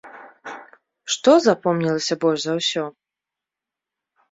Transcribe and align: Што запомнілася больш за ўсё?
Што 1.15 1.31
запомнілася 1.49 2.13
больш 2.25 2.39
за 2.49 2.53
ўсё? 2.59 2.83